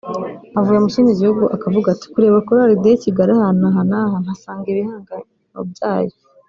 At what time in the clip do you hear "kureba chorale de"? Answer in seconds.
2.13-2.91